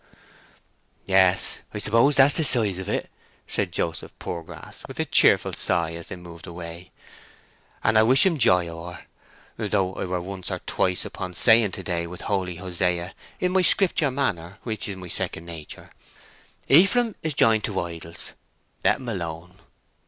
"Yes; 1.05 1.59
I 1.75 1.77
suppose 1.77 2.15
that's 2.15 2.33
the 2.35 2.43
size 2.43 2.79
o't," 2.79 3.05
said 3.45 3.71
Joseph 3.71 4.17
Poorgrass 4.17 4.83
with 4.87 4.99
a 4.99 5.05
cheerful 5.05 5.53
sigh 5.53 5.91
as 5.93 6.07
they 6.07 6.15
moved 6.15 6.47
away; 6.47 6.89
"and 7.83 7.99
I 7.99 8.01
wish 8.01 8.25
him 8.25 8.39
joy 8.39 8.67
o' 8.67 8.93
her; 9.57 9.67
though 9.67 9.93
I 9.93 10.05
were 10.05 10.19
once 10.19 10.49
or 10.49 10.57
twice 10.65 11.05
upon 11.05 11.35
saying 11.35 11.73
to 11.73 11.83
day 11.83 12.07
with 12.07 12.21
holy 12.21 12.55
Hosea, 12.55 13.13
in 13.39 13.51
my 13.51 13.61
scripture 13.61 14.09
manner, 14.09 14.57
which 14.63 14.89
is 14.89 14.95
my 14.95 15.07
second 15.07 15.45
nature, 15.45 15.91
'Ephraim 16.67 17.15
is 17.21 17.35
joined 17.35 17.65
to 17.65 17.79
idols: 17.79 18.33
let 18.83 18.95
him 18.97 19.07
alone. 19.07 19.53